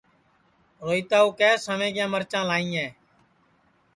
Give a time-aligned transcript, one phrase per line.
[0.85, 2.89] روہیتا کُُو کیہ سویں کِیا مرچاں لائیں